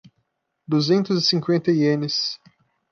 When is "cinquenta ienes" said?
1.27-2.39